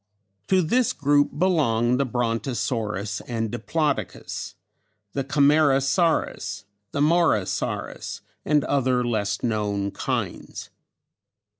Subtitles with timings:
[0.47, 4.55] To this group belong the Brontosaurus and Diplodocus,
[5.13, 10.71] the Camarasaurus, Morosaurus and other less known kinds.